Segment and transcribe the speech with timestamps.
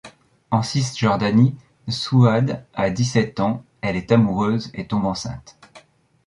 [0.49, 1.55] En Cisjordanie,
[1.87, 5.59] Souad a dix-sept ans, elle est amoureuse et tombe enceinte.